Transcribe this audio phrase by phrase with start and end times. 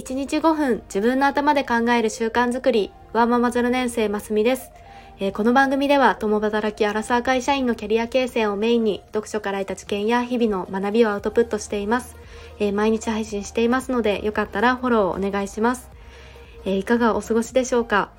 [0.00, 2.90] 1日5分自分の頭で考える習慣づくり。
[3.12, 4.70] ワーママ0年生ますみです、
[5.18, 12.14] えー、この番組では共働きアラサー会社員のキャリア形成をメインに読書から得た知見や日々の学びをアウトプットしています、
[12.60, 15.90] えー、毎日配信していますのでよかったらフォローお願いします、
[16.64, 18.10] えー、いかがお過ごしでしょうか、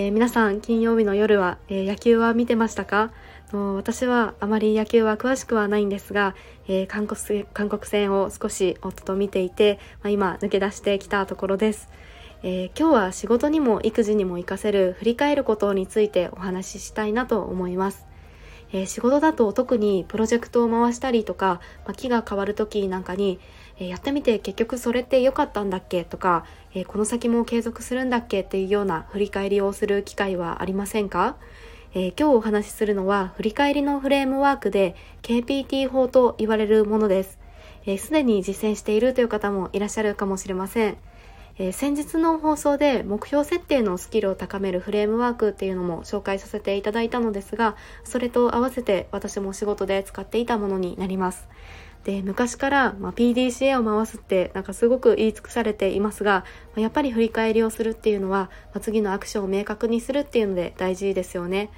[0.00, 3.10] え皆さん金曜日の夜は、え野球は見てましたか？
[3.52, 6.36] 私はあまり野球は詳しくはないんですが、
[6.68, 11.88] えー、韓国韓国戦を少し夫と見ていて、まあ、今抜け出してきたところです、
[12.44, 18.06] えー、今日は仕事にも育児にも活かせる振り返ることについてお話ししたいなと思います、
[18.70, 23.40] えー、仕事だと特にプロジェクトを回したりとか、まあ、気が変わる時なんかに、
[23.80, 26.04] えやってみて結局それって良かったんだっけ？
[26.04, 28.40] とか、えこの先も継続するんだっけ？
[28.40, 31.36] っていうような振り返りをする機会はありませんか
[31.94, 37.38] えー、今日お話しするのは振り返りのフレームワークで KPT 法と言われるものです。
[37.96, 40.98] す、で、に実践しているという方もいらっしゃるかもしれません。
[41.58, 47.74] えー、先日の放送で目標設定のスキルを高めるフレームワークっていうのも紹介させていただいたのですが、
[48.04, 51.48] それと合わせて私も仕事で使っていたものになります。
[52.08, 61.68] で昔から、ま、PDCA を回すってなんかすごく言い尽くされていますが、ま、やっぱり振り返りをするっていうのは、ま、次のアクションを明確にするっていうので大事ですよね。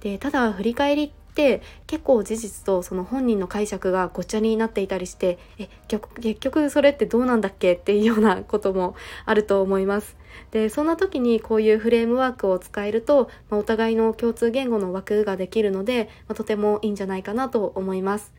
[0.00, 7.74] でただ振り返りって結構事実とその本人の解釈がごっちゃになっていたりしてえ結局それってどうなんだっけ？
[7.74, 8.94] っていうようなことも
[9.26, 10.16] あると思います。
[10.52, 18.32] でそんな時にこういうフレームワークを使えると、まあ、お互いの共通言語の枠ができるので、まあ、とてもいいんじゃないかなと思います。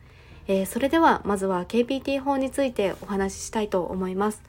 [0.48, 4.42] えー、それではまずは KPT 法についてお話ししたいと思います。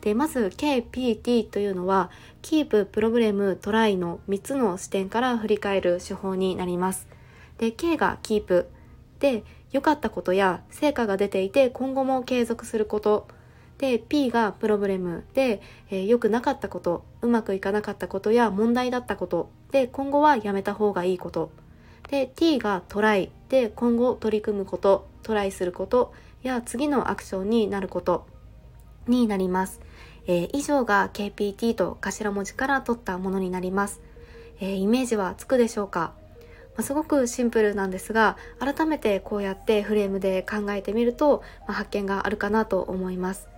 [0.00, 7.08] でまず KPT というのは Keep、プロブレム、トライの3つの視点から振り返る手法になります。
[7.58, 8.66] で K が Keep
[9.18, 13.26] で良かったことや成果が出ていて今後も継続すること。
[13.78, 15.24] で P がプロブレム。
[15.34, 19.50] で良、えー、くなかったことうまくいかなかったことや問題だったこと。
[19.72, 21.50] で今後はやめた方がいいこと。
[22.08, 23.32] で T がトライ。
[23.48, 25.09] で今後取り組むこと。
[25.22, 28.26] トライすることや次のアクションになること
[29.06, 29.80] になります。
[30.26, 34.00] えー、以上が KPT と頭文字から取ったものになります。
[34.60, 36.12] えー、イメージはつくでしょうか、
[36.76, 43.48] まあ、すごくシンプルなんですが、改めてこうやってフレームで考えてみると、まあ、発見があるかなと思います。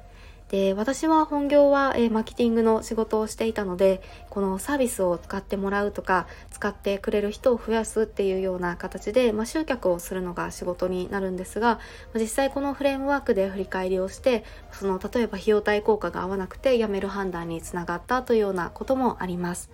[0.52, 11.80] で私は本業は、えー、マーケティングの仕事をしていたのでこのサービスを使ってもらうとか使ってくれる人を増やすっていうような形で、まあ、集客をするのが仕事になるんですが
[12.14, 19.70] 実際このフレームワークで振り返りをしてその例えば費用対効果が合わなくて辞める判断につながったというようなこともあります。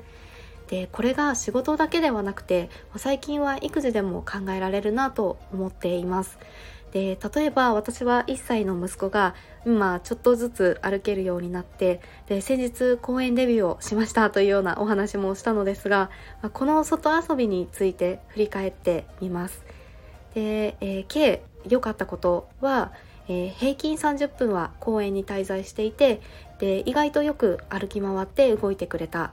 [0.68, 6.38] でこれが仕事だけではなくて最近は育児でも考えられるなと思っています。
[6.92, 9.34] で例えば私は1歳の息子が
[9.66, 16.10] 今ちょっとずつ歩けるようになってで先日公園デビューをしましたというようなお話もしたのですが
[16.52, 19.62] この外遊びについて振り返ってみます。
[20.34, 22.92] で、えー、計良かったことは、
[23.28, 26.20] えー、平均30分は公園に滞在していて
[26.58, 29.32] で意外とよく歩き回って動いてくれた。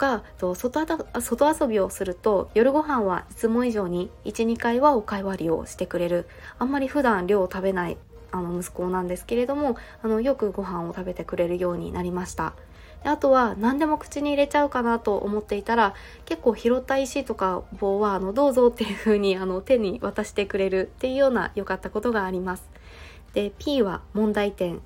[0.00, 0.22] か
[0.54, 0.86] 外
[1.20, 6.26] 外遊びをすると夜ご飯はいつも以上に12回はおかわりをしてくれる。
[6.58, 7.98] あんまり普段量を食べない
[8.32, 12.54] あの息子なんですけれどもあのよくご飯を食べてくれるようになりました。
[13.02, 15.94] であとは何でも口に入れちゃうかなと思っていたら
[16.24, 22.68] 結構拾った石とか棒はあのどうぞっていう風にあに手に渡してくれるっていうような良かったことがあります。
[23.34, 24.80] で P は問題点。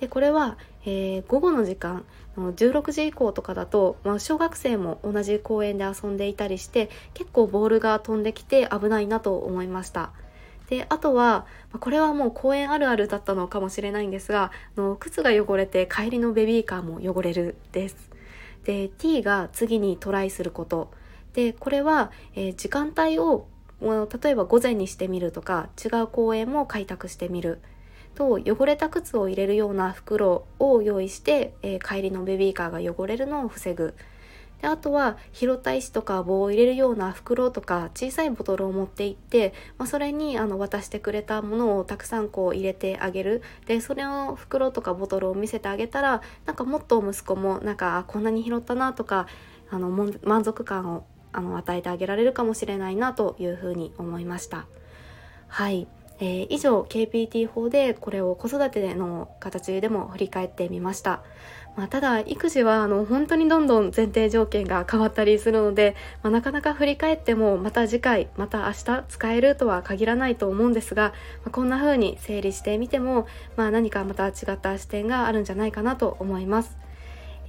[0.00, 2.04] でこれは、えー、午後の時間
[2.36, 10.12] 16時以降とかだと、まあ、小学生も同じ公園で遊んでいたりして結構ボールが飛んできて危ないなと思いました。
[10.70, 11.46] であとは
[11.80, 18.10] これはもう公園あるあるだったのかもしれないんですがの靴が汚れて帰りのベビーカーも汚れるです。
[18.64, 20.90] で T が次にトライすること。
[21.34, 23.46] でこれは、えー、時間帯を
[23.80, 27.60] 例えば午前にしてみるとか違う公園も開拓してみる。
[28.14, 33.94] と汚れた靴を入れるような袋を用意して、えー、帰りのベビーカーが汚れるのを防ぐ。
[34.60, 43.42] であとは拾った石とか棒を入れるような袋とか小さいボトルを持って行って、まあ、それにあの渡してくれたものをたくさんこう入れてあげる。
[43.66, 49.26] でそれを袋とかボトルを見せてあげたらなんかもっと息子もなんかこんなに拾ったなとか
[49.70, 54.66] あの満足感をあの与えてあげられるかもしれないなというふうに思いました。
[55.48, 55.88] はい。
[56.20, 61.22] えー、以上 KPT 法でこれを子育ての形でも振り返ってみました。
[61.76, 73.26] まあ、ただ育児はあの本当にどんどん前提条件が変わったりするので、まあ、なかなか振り返ってもまた次回また明日使えるとは限らないと思うんですが、まあ、こんな風に整理してみても、
[73.56, 76.76] まあ、何かまた違った視点があるんじゃないかなと思います。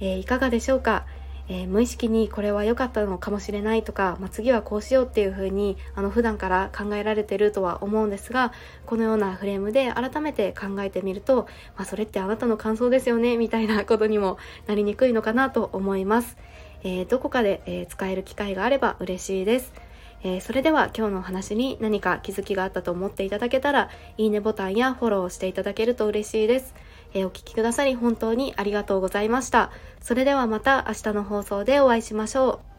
[0.00, 1.04] えー、いかがでしょうか？
[1.48, 8.52] えー、無意識にこれは良かったのかもしれないとか、まあ、次はこうしようっていう風にあの普段から考えられてるとは思うんですが
[8.86, 16.36] このようなフレームで改めて考えてみると、まあ、それってあなたの感想ですよねみたいなことにもなりにくいのかなと思います、
[16.84, 19.72] えー、どこかで、えー、使える機会があれば嬉しいです
[20.24, 26.74] え、それでは今日のお話に何か気づきがあったと思っていただけたら、いいねボタンやフォローしていただけると嬉しいです。
[27.14, 29.70] えー、お聴きくださり本当にありがとうございました。
[30.00, 32.71] それではまた明日の放送でお会いしましょう。